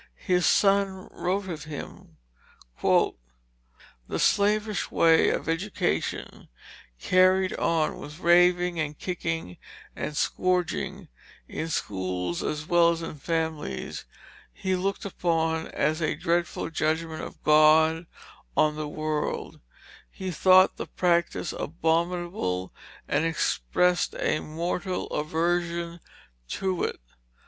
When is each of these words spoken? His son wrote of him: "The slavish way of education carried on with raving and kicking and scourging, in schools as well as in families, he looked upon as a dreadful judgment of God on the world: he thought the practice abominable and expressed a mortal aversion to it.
His 0.25 0.47
son 0.47 1.09
wrote 1.11 1.47
of 1.47 1.65
him: 1.65 2.17
"The 2.81 4.17
slavish 4.17 4.89
way 4.89 5.29
of 5.29 5.47
education 5.47 6.49
carried 6.99 7.55
on 7.57 7.99
with 7.99 8.17
raving 8.17 8.79
and 8.79 8.97
kicking 8.97 9.57
and 9.95 10.17
scourging, 10.17 11.07
in 11.47 11.69
schools 11.69 12.41
as 12.41 12.65
well 12.65 12.89
as 12.89 13.03
in 13.03 13.17
families, 13.19 14.05
he 14.51 14.75
looked 14.75 15.05
upon 15.05 15.67
as 15.67 16.01
a 16.01 16.15
dreadful 16.15 16.71
judgment 16.71 17.21
of 17.21 17.43
God 17.43 18.07
on 18.57 18.75
the 18.77 18.87
world: 18.89 19.59
he 20.09 20.31
thought 20.31 20.77
the 20.77 20.87
practice 20.87 21.53
abominable 21.53 22.73
and 23.07 23.23
expressed 23.23 24.15
a 24.17 24.39
mortal 24.39 25.05
aversion 25.09 25.99
to 26.47 26.85
it. 26.85 26.99